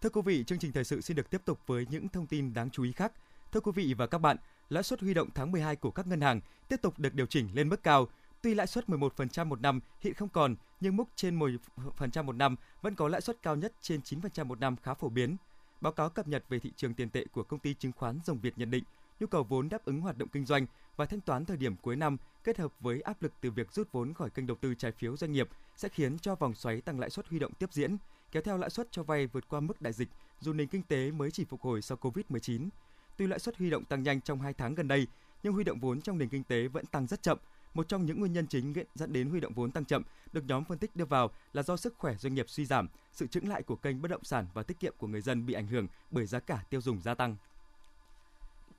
[0.00, 2.54] Thưa quý vị, chương trình thời sự xin được tiếp tục với những thông tin
[2.54, 3.12] đáng chú ý khác.
[3.52, 4.36] Thưa quý vị và các bạn,
[4.68, 7.48] lãi suất huy động tháng 12 của các ngân hàng tiếp tục được điều chỉnh
[7.52, 8.08] lên mức cao.
[8.42, 12.56] Tuy lãi suất 11% một năm hiện không còn, nhưng mức trên 10% một năm
[12.82, 15.36] vẫn có lãi suất cao nhất trên 9% một năm khá phổ biến.
[15.80, 18.40] Báo cáo cập nhật về thị trường tiền tệ của công ty chứng khoán Rồng
[18.40, 18.84] Việt nhận định,
[19.20, 21.96] nhu cầu vốn đáp ứng hoạt động kinh doanh và thanh toán thời điểm cuối
[21.96, 24.92] năm kết hợp với áp lực từ việc rút vốn khỏi kênh đầu tư trái
[24.92, 27.96] phiếu doanh nghiệp sẽ khiến cho vòng xoáy tăng lãi suất huy động tiếp diễn,
[28.32, 30.08] kéo theo lãi suất cho vay vượt qua mức đại dịch
[30.40, 32.68] dù nền kinh tế mới chỉ phục hồi sau Covid-19.
[33.16, 35.06] Tuy lãi suất huy động tăng nhanh trong 2 tháng gần đây,
[35.42, 37.38] nhưng huy động vốn trong nền kinh tế vẫn tăng rất chậm.
[37.74, 40.64] Một trong những nguyên nhân chính dẫn đến huy động vốn tăng chậm được nhóm
[40.64, 43.62] phân tích đưa vào là do sức khỏe doanh nghiệp suy giảm, sự chững lại
[43.62, 46.26] của kênh bất động sản và tiết kiệm của người dân bị ảnh hưởng bởi
[46.26, 47.36] giá cả tiêu dùng gia tăng.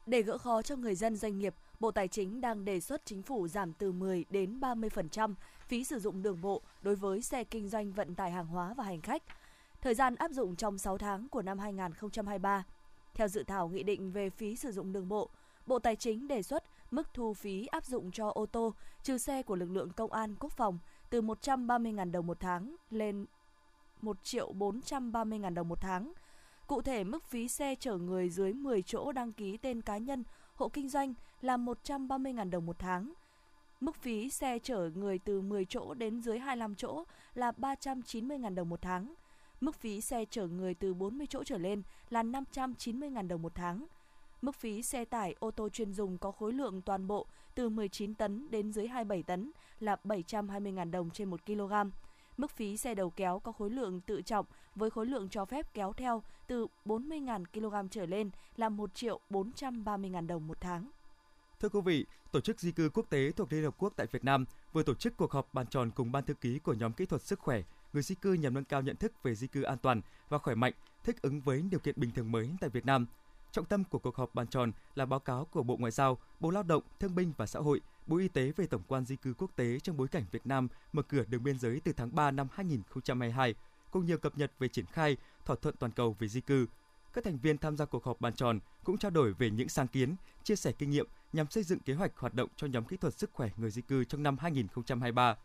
[0.05, 3.23] Để gỡ khó cho người dân doanh nghiệp, Bộ Tài chính đang đề xuất chính
[3.23, 5.33] phủ giảm từ 10 đến 30%
[5.67, 8.83] phí sử dụng đường bộ đối với xe kinh doanh vận tải hàng hóa và
[8.83, 9.23] hành khách.
[9.81, 12.63] Thời gian áp dụng trong 6 tháng của năm 2023.
[13.13, 15.29] Theo dự thảo nghị định về phí sử dụng đường bộ,
[15.65, 19.43] Bộ Tài chính đề xuất mức thu phí áp dụng cho ô tô trừ xe
[19.43, 23.25] của lực lượng công an quốc phòng từ 130.000 đồng một tháng lên
[24.01, 26.13] 1 triệu 430.000 đồng một tháng.
[26.67, 30.23] Cụ thể, mức phí xe chở người dưới 10 chỗ đăng ký tên cá nhân,
[30.55, 33.13] hộ kinh doanh là 130.000 đồng một tháng.
[33.79, 38.69] Mức phí xe chở người từ 10 chỗ đến dưới 25 chỗ là 390.000 đồng
[38.69, 39.13] một tháng.
[39.61, 43.85] Mức phí xe chở người từ 40 chỗ trở lên là 590.000 đồng một tháng.
[44.41, 48.15] Mức phí xe tải ô tô chuyên dùng có khối lượng toàn bộ từ 19
[48.15, 51.73] tấn đến dưới 27 tấn là 720.000 đồng trên 1 kg.
[52.37, 54.45] Mức phí xe đầu kéo có khối lượng tự trọng
[54.75, 59.19] với khối lượng cho phép kéo theo từ 40.000 kg trở lên là 1 triệu
[59.29, 60.91] 430.000 đồng một tháng.
[61.59, 64.23] Thưa quý vị, Tổ chức Di cư Quốc tế thuộc Liên Hợp Quốc tại Việt
[64.23, 67.05] Nam vừa tổ chức cuộc họp bàn tròn cùng Ban thư ký của nhóm kỹ
[67.05, 67.61] thuật sức khỏe
[67.93, 70.55] người di cư nhằm nâng cao nhận thức về di cư an toàn và khỏe
[70.55, 70.73] mạnh,
[71.03, 73.05] thích ứng với điều kiện bình thường mới tại Việt Nam.
[73.51, 76.49] Trọng tâm của cuộc họp bàn tròn là báo cáo của Bộ Ngoại giao, Bộ
[76.49, 79.33] Lao động, Thương binh và Xã hội, Bộ Y tế về tổng quan di cư
[79.33, 82.31] quốc tế trong bối cảnh Việt Nam mở cửa đường biên giới từ tháng 3
[82.31, 83.55] năm 2022,
[83.91, 86.67] cùng nhiều cập nhật về triển khai thỏa thuận toàn cầu về di cư.
[87.13, 89.87] Các thành viên tham gia cuộc họp bàn tròn cũng trao đổi về những sáng
[89.87, 92.97] kiến, chia sẻ kinh nghiệm nhằm xây dựng kế hoạch hoạt động cho nhóm kỹ
[92.97, 95.35] thuật sức khỏe người di cư trong năm 2023.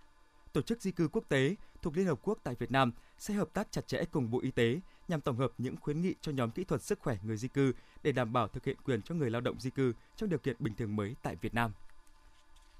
[0.55, 3.49] Tổ chức Di cư Quốc tế thuộc Liên Hợp Quốc tại Việt Nam sẽ hợp
[3.53, 6.51] tác chặt chẽ cùng Bộ Y tế nhằm tổng hợp những khuyến nghị cho nhóm
[6.51, 9.31] kỹ thuật sức khỏe người di cư để đảm bảo thực hiện quyền cho người
[9.31, 11.73] lao động di cư trong điều kiện bình thường mới tại Việt Nam.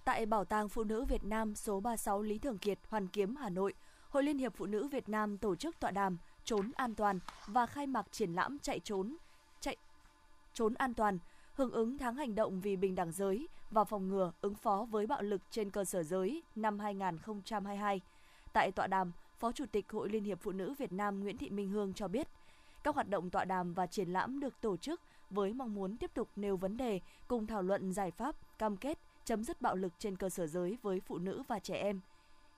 [0.05, 3.49] Tại Bảo tàng Phụ nữ Việt Nam số 36 Lý Thường Kiệt, Hoàn Kiếm, Hà
[3.49, 3.75] Nội,
[4.09, 7.67] Hội Liên hiệp Phụ nữ Việt Nam tổ chức tọa đàm Trốn an toàn và
[7.67, 9.17] khai mạc triển lãm chạy trốn
[9.61, 9.77] chạy
[10.55, 11.19] trốn an toàn
[11.55, 15.07] hưởng ứng tháng hành động vì bình đẳng giới và phòng ngừa ứng phó với
[15.07, 18.01] bạo lực trên cơ sở giới năm 2022.
[18.53, 21.51] Tại tọa đàm, Phó Chủ tịch Hội Liên hiệp Phụ nữ Việt Nam Nguyễn Thị
[21.51, 22.29] Minh Hương cho biết,
[22.83, 26.11] các hoạt động tọa đàm và triển lãm được tổ chức với mong muốn tiếp
[26.15, 29.93] tục nêu vấn đề cùng thảo luận giải pháp, cam kết chấm dứt bạo lực
[29.99, 32.01] trên cơ sở giới với phụ nữ và trẻ em.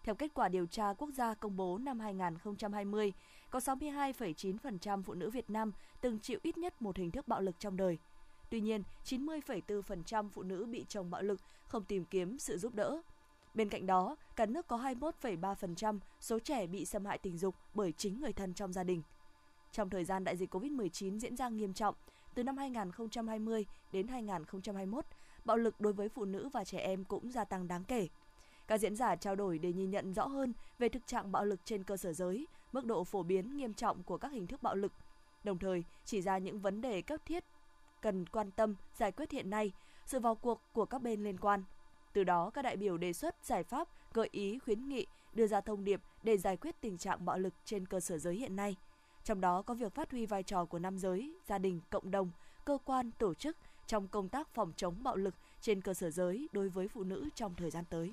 [0.03, 3.13] Theo kết quả điều tra quốc gia công bố năm 2020,
[3.51, 7.55] có 62,9% phụ nữ Việt Nam từng chịu ít nhất một hình thức bạo lực
[7.59, 7.99] trong đời.
[8.51, 13.03] Tuy nhiên, 90,4% phụ nữ bị chồng bạo lực không tìm kiếm sự giúp đỡ.
[13.55, 17.93] Bên cạnh đó, cả nước có 21,3% số trẻ bị xâm hại tình dục bởi
[17.93, 19.03] chính người thân trong gia đình.
[19.73, 21.95] Trong thời gian đại dịch COVID-19 diễn ra nghiêm trọng,
[22.35, 25.05] từ năm 2020 đến 2021,
[25.45, 28.09] bạo lực đối với phụ nữ và trẻ em cũng gia tăng đáng kể.
[28.67, 31.61] Các diễn giả trao đổi để nhìn nhận rõ hơn về thực trạng bạo lực
[31.65, 34.75] trên cơ sở giới, mức độ phổ biến nghiêm trọng của các hình thức bạo
[34.75, 34.93] lực,
[35.45, 37.45] đồng thời chỉ ra những vấn đề cấp thiết
[38.03, 39.73] cần quan tâm giải quyết hiện nay,
[40.07, 41.65] sự vào cuộc của các bên liên quan.
[42.13, 45.61] Từ đó, các đại biểu đề xuất giải pháp, gợi ý, khuyến nghị, đưa ra
[45.61, 48.77] thông điệp để giải quyết tình trạng bạo lực trên cơ sở giới hiện nay.
[49.25, 52.31] Trong đó có việc phát huy vai trò của nam giới, gia đình, cộng đồng,
[52.65, 53.57] cơ quan, tổ chức
[53.87, 57.29] trong công tác phòng chống bạo lực trên cơ sở giới đối với phụ nữ
[57.35, 58.13] trong thời gian tới.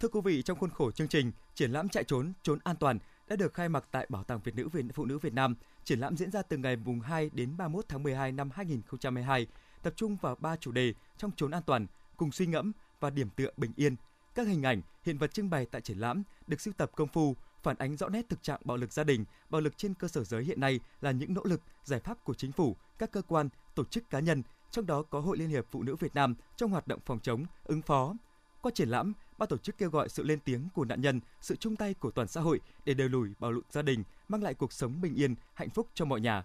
[0.00, 2.98] Thưa quý vị, trong khuôn khổ chương trình triển lãm chạy trốn, trốn an toàn
[3.28, 5.56] đã được khai mạc tại Bảo tàng Việt nữ Việt Phụ nữ Việt Nam.
[5.84, 9.46] Triển lãm diễn ra từ ngày mùng 2 đến 31 tháng 12 năm 2022,
[9.82, 13.30] tập trung vào ba chủ đề trong trốn an toàn, cùng suy ngẫm và điểm
[13.30, 13.96] tựa bình yên.
[14.34, 17.36] Các hình ảnh, hiện vật trưng bày tại triển lãm được sưu tập công phu,
[17.62, 20.24] phản ánh rõ nét thực trạng bạo lực gia đình, bạo lực trên cơ sở
[20.24, 23.48] giới hiện nay là những nỗ lực, giải pháp của chính phủ, các cơ quan,
[23.74, 26.70] tổ chức cá nhân, trong đó có Hội Liên hiệp Phụ nữ Việt Nam trong
[26.70, 28.14] hoạt động phòng chống, ứng phó.
[28.60, 31.56] Qua triển lãm, ban tổ chức kêu gọi sự lên tiếng của nạn nhân, sự
[31.56, 34.54] chung tay của toàn xã hội để đẩy lùi bạo lực gia đình, mang lại
[34.54, 36.44] cuộc sống bình yên, hạnh phúc cho mọi nhà.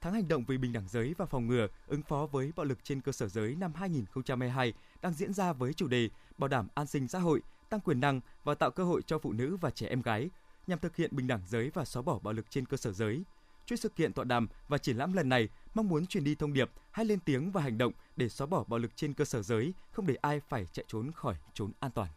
[0.00, 2.78] Tháng hành động vì bình đẳng giới và phòng ngừa, ứng phó với bạo lực
[2.84, 6.86] trên cơ sở giới năm 2022 đang diễn ra với chủ đề bảo đảm an
[6.86, 9.86] sinh xã hội, tăng quyền năng và tạo cơ hội cho phụ nữ và trẻ
[9.86, 10.30] em gái
[10.66, 13.22] nhằm thực hiện bình đẳng giới và xóa bỏ bạo lực trên cơ sở giới.
[13.66, 16.52] Chuỗi sự kiện tọa đàm và triển lãm lần này mong muốn truyền đi thông
[16.52, 19.42] điệp hay lên tiếng và hành động để xóa bỏ bạo lực trên cơ sở
[19.42, 22.08] giới, không để ai phải chạy trốn khỏi trốn an toàn.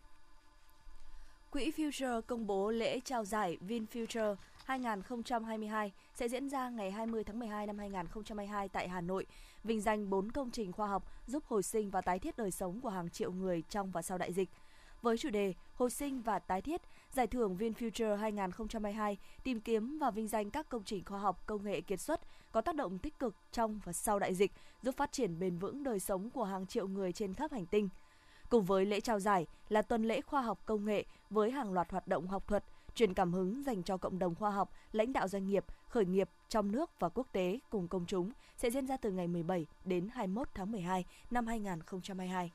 [1.58, 7.39] Quỹ Future công bố lễ trao giải VinFuture 2022 sẽ diễn ra ngày 20 tháng
[7.39, 9.26] 12 năm 2022 tại Hà Nội,
[9.63, 12.82] vinh danh 4 công trình khoa học giúp hồi sinh và tái thiết đời sống
[12.82, 14.50] của hàng triệu người trong và sau đại dịch.
[15.02, 20.12] Với chủ đề Hồi sinh và tái thiết, Giải thưởng VinFuture 2022 tìm kiếm và
[20.12, 23.20] vinh danh các công trình khoa học công nghệ kiệt xuất có tác động tích
[23.20, 26.67] cực trong và sau đại dịch, giúp phát triển bền vững đời sống của hàng
[26.67, 27.89] triệu người trên khắp hành tinh.
[28.50, 31.92] Cùng với lễ trao giải là tuần lễ khoa học công nghệ với hàng loạt
[31.92, 32.64] hoạt động học thuật,
[32.96, 36.30] truyền cảm hứng dành cho cộng đồng khoa học, lãnh đạo doanh nghiệp, khởi nghiệp
[36.50, 40.10] trong nước và quốc tế cùng công chúng sẽ diễn ra từ ngày 17 đến
[40.14, 42.52] 21 tháng 12 năm 2022.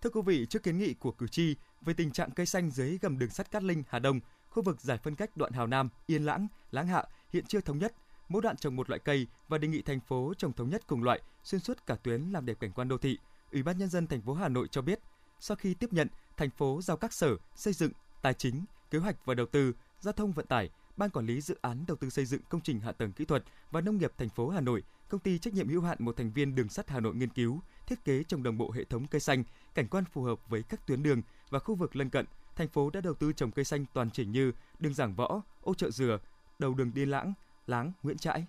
[0.00, 2.98] Thưa quý vị, trước kiến nghị của cử tri về tình trạng cây xanh dưới
[3.02, 4.20] gầm đường sắt Cát Linh, Hà Đông,
[4.50, 7.78] khu vực giải phân cách đoạn Hào Nam, Yên Lãng, Láng Hạ hiện chưa thống
[7.78, 7.94] nhất,
[8.28, 11.02] mỗi đoạn trồng một loại cây và đề nghị thành phố trồng thống nhất cùng
[11.02, 13.18] loại xuyên suốt cả tuyến làm đẹp cảnh quan đô thị.
[13.52, 15.00] Ủy ban nhân dân thành phố Hà Nội cho biết,
[15.40, 19.16] sau khi tiếp nhận, thành phố giao các sở xây dựng, tài chính, kế hoạch
[19.24, 22.24] và đầu tư, giao thông vận tải, ban quản lý dự án đầu tư xây
[22.24, 25.20] dựng công trình hạ tầng kỹ thuật và nông nghiệp thành phố Hà Nội, công
[25.20, 28.04] ty trách nhiệm hữu hạn một thành viên đường sắt Hà Nội nghiên cứu, thiết
[28.04, 31.02] kế trồng đồng bộ hệ thống cây xanh, cảnh quan phù hợp với các tuyến
[31.02, 32.26] đường và khu vực lân cận.
[32.56, 35.74] Thành phố đã đầu tư trồng cây xanh toàn chỉnh như đường Giảng Võ, ô
[35.74, 36.18] chợ Dừa,
[36.58, 37.32] đầu đường Đi Lãng,
[37.66, 38.46] Láng, Nguyễn Trãi.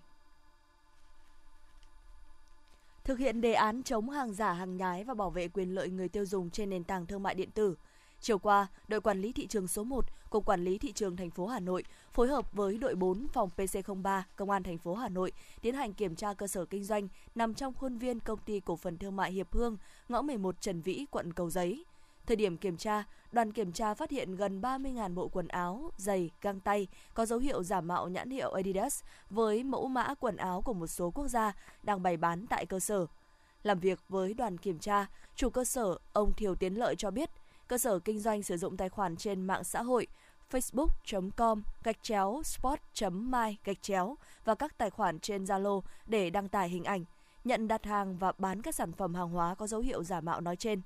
[3.09, 6.09] Thực hiện đề án chống hàng giả, hàng nhái và bảo vệ quyền lợi người
[6.09, 7.75] tiêu dùng trên nền tảng thương mại điện tử,
[8.21, 11.29] Chiều qua, đội quản lý thị trường số 1, Cục Quản lý thị trường thành
[11.29, 15.09] phố Hà Nội phối hợp với đội 4 phòng PC03 Công an thành phố Hà
[15.09, 18.59] Nội tiến hành kiểm tra cơ sở kinh doanh nằm trong khuôn viên công ty
[18.59, 19.77] cổ phần thương mại Hiệp Hương,
[20.09, 21.85] ngõ 11 Trần Vĩ, quận Cầu Giấy.
[22.29, 26.29] Thời điểm kiểm tra, đoàn kiểm tra phát hiện gần 30.000 bộ quần áo, giày,
[26.41, 30.61] găng tay có dấu hiệu giả mạo nhãn hiệu Adidas với mẫu mã quần áo
[30.61, 33.05] của một số quốc gia đang bày bán tại cơ sở.
[33.63, 37.29] Làm việc với đoàn kiểm tra, chủ cơ sở ông Thiều Tiến Lợi cho biết,
[37.67, 40.07] cơ sở kinh doanh sử dụng tài khoản trên mạng xã hội
[40.51, 46.69] facebook.com gạch chéo sport.my gạch chéo và các tài khoản trên Zalo để đăng tải
[46.69, 47.03] hình ảnh,
[47.43, 50.41] nhận đặt hàng và bán các sản phẩm hàng hóa có dấu hiệu giả mạo
[50.41, 50.81] nói trên.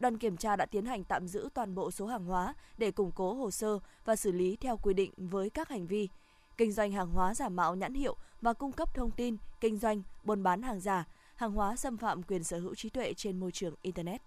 [0.00, 3.10] Đoàn kiểm tra đã tiến hành tạm giữ toàn bộ số hàng hóa để củng
[3.12, 6.08] cố hồ sơ và xử lý theo quy định với các hành vi
[6.56, 10.02] kinh doanh hàng hóa giả mạo nhãn hiệu và cung cấp thông tin kinh doanh,
[10.24, 13.52] buôn bán hàng giả, hàng hóa xâm phạm quyền sở hữu trí tuệ trên môi
[13.52, 14.22] trường internet.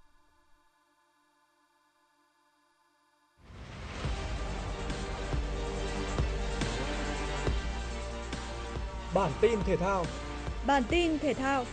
[9.14, 10.06] Bản tin thể thao.
[10.68, 11.66] Bản tin thể thao.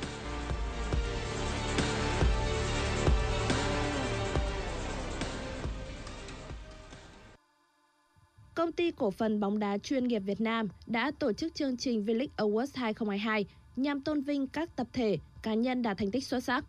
[8.54, 12.04] Công ty cổ phần bóng đá chuyên nghiệp Việt Nam đã tổ chức chương trình
[12.04, 16.44] V-League Awards 2022 nhằm tôn vinh các tập thể, cá nhân đạt thành tích xuất
[16.44, 16.64] sắc.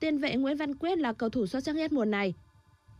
[0.00, 2.34] Tiền vệ Nguyễn Văn Quyết là cầu thủ xuất sắc nhất mùa này.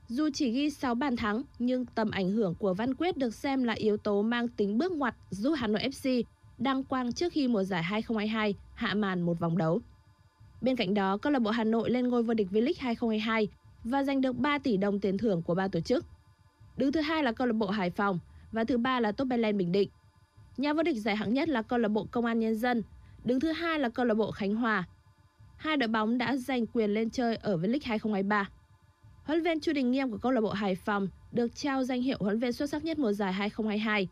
[0.09, 3.65] Dù chỉ ghi 6 bàn thắng, nhưng tầm ảnh hưởng của Văn Quyết được xem
[3.65, 6.23] là yếu tố mang tính bước ngoặt giúp Hà Nội FC
[6.59, 9.81] đăng quang trước khi mùa giải 2022 hạ màn một vòng đấu.
[10.61, 13.49] Bên cạnh đó, câu lạc bộ Hà Nội lên ngôi vô địch V-League 2022
[13.85, 16.05] và giành được 3 tỷ đồng tiền thưởng của ban tổ chức.
[16.77, 18.19] Đứng thứ hai là câu lạc bộ Hải Phòng
[18.53, 19.91] và thứ ba là Top Bình Định.
[20.57, 22.83] Nhà vô địch giải hạng nhất là câu lạc bộ Công an Nhân dân,
[23.25, 24.85] đứng thứ hai là câu lạc bộ Khánh Hòa.
[25.57, 28.49] Hai đội bóng đã giành quyền lên chơi ở V-League 2023.
[29.25, 32.03] Huấn luyện viên Chu Đình Nghiêm của câu lạc bộ Hải Phòng được trao danh
[32.03, 34.09] hiệu huấn luyện viên xuất sắc nhất mùa giải 2022.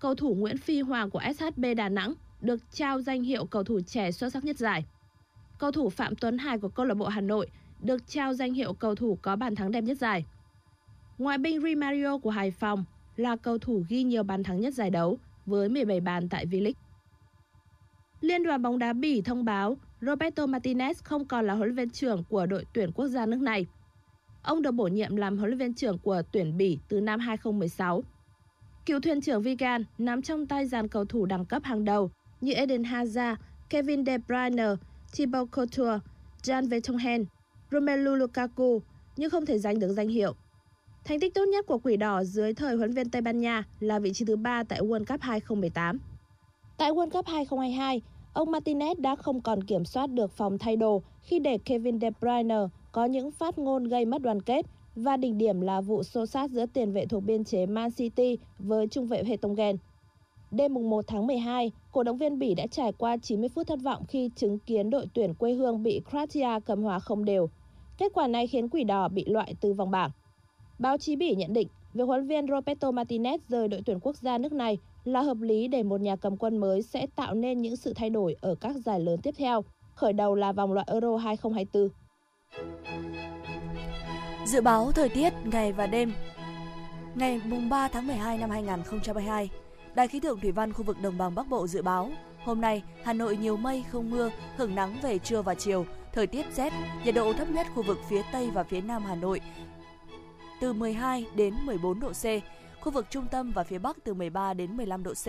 [0.00, 3.80] Cầu thủ Nguyễn Phi Hoàng của SHB Đà Nẵng được trao danh hiệu cầu thủ
[3.80, 4.84] trẻ xuất sắc nhất giải.
[5.58, 8.72] Cầu thủ Phạm Tuấn Hải của câu lạc bộ Hà Nội được trao danh hiệu
[8.72, 10.24] cầu thủ có bàn thắng đẹp nhất giải.
[11.18, 12.84] Ngoại binh Rimario của Hải Phòng
[13.16, 16.72] là cầu thủ ghi nhiều bàn thắng nhất giải đấu với 17 bàn tại V-League.
[18.20, 21.90] Liên đoàn bóng đá Bỉ thông báo Roberto Martinez không còn là huấn luyện viên
[21.90, 23.66] trưởng của đội tuyển quốc gia nước này.
[24.42, 28.02] Ông được bổ nhiệm làm huấn luyện viên trưởng của tuyển Bỉ từ năm 2016.
[28.86, 32.52] Cựu thuyền trưởng Vigan nắm trong tay dàn cầu thủ đẳng cấp hàng đầu như
[32.52, 33.36] Eden Hazard,
[33.70, 34.74] Kevin De Bruyne,
[35.12, 36.00] Thibaut Courtois,
[36.42, 37.24] Jan Vertonghen,
[37.70, 38.82] Romelu Lukaku
[39.16, 40.34] nhưng không thể giành được danh hiệu.
[41.08, 43.98] Thành tích tốt nhất của Quỷ Đỏ dưới thời huấn viên Tây Ban Nha là
[43.98, 45.98] vị trí thứ ba tại World Cup 2018.
[46.76, 51.02] Tại World Cup 2022, ông Martinez đã không còn kiểm soát được phòng thay đồ
[51.20, 52.56] khi để Kevin De Bruyne
[52.92, 54.66] có những phát ngôn gây mất đoàn kết
[54.96, 58.38] và đỉnh điểm là vụ xô sát giữa tiền vệ thuộc biên chế Man City
[58.58, 59.76] với trung vệ Vertonghen.
[60.50, 63.78] Đêm mùng 1 tháng 12, cổ động viên Bỉ đã trải qua 90 phút thất
[63.82, 67.50] vọng khi chứng kiến đội tuyển quê hương bị Croatia cầm hòa không đều.
[67.98, 70.10] Kết quả này khiến Quỷ Đỏ bị loại từ vòng bảng.
[70.78, 74.38] Báo chí Bỉ nhận định việc huấn viên Roberto Martinez rời đội tuyển quốc gia
[74.38, 77.76] nước này là hợp lý để một nhà cầm quân mới sẽ tạo nên những
[77.76, 79.64] sự thay đổi ở các giải lớn tiếp theo,
[79.94, 81.88] khởi đầu là vòng loại Euro 2024.
[84.46, 86.12] Dự báo thời tiết ngày và đêm
[87.14, 89.50] Ngày 3 tháng 12 năm 2022,
[89.94, 92.10] Đài khí tượng thủy văn khu vực đồng bằng Bắc Bộ dự báo
[92.44, 96.26] hôm nay Hà Nội nhiều mây không mưa, hưởng nắng về trưa và chiều, thời
[96.26, 96.72] tiết rét,
[97.04, 99.40] nhiệt độ thấp nhất khu vực phía Tây và phía Nam Hà Nội
[100.60, 102.24] từ 12 đến 14 độ C,
[102.80, 105.26] khu vực trung tâm và phía Bắc từ 13 đến 15 độ C.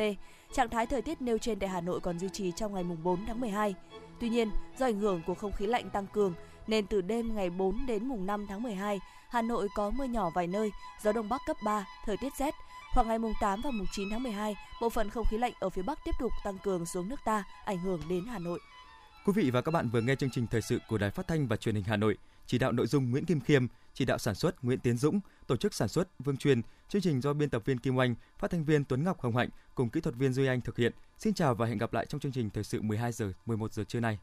[0.54, 3.04] Trạng thái thời tiết nêu trên tại Hà Nội còn duy trì trong ngày mùng
[3.04, 3.76] 4 tháng 12.
[4.20, 6.34] Tuy nhiên, do ảnh hưởng của không khí lạnh tăng cường
[6.68, 10.30] nên từ đêm ngày 4 đến mùng 5 tháng 12, Hà Nội có mưa nhỏ
[10.36, 12.56] vài nơi, gió đông bắc cấp 3, thời tiết rét.
[12.94, 15.70] Khoảng ngày mùng 8 và mùng 9 tháng 12, bộ phận không khí lạnh ở
[15.70, 18.60] phía Bắc tiếp tục tăng cường xuống nước ta, ảnh hưởng đến Hà Nội.
[19.26, 21.48] Quý vị và các bạn vừa nghe chương trình thời sự của Đài Phát thanh
[21.48, 22.18] và Truyền hình Hà Nội,
[22.50, 25.56] chỉ đạo nội dung Nguyễn Kim Khiêm, chỉ đạo sản xuất Nguyễn Tiến Dũng, tổ
[25.56, 28.66] chức sản xuất Vương Truyền, chương trình do biên tập viên Kim Oanh, phát thanh
[28.66, 30.94] viên Tuấn Ngọc Hồng Hạnh cùng kỹ thuật viên Duy Anh thực hiện.
[31.18, 33.84] Xin chào và hẹn gặp lại trong chương trình thời sự 12 giờ 11 giờ
[33.84, 34.20] trưa nay.